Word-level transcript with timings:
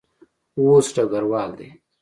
اوس 0.59 0.85
ډګروال 0.95 1.49
دی. 1.59 1.69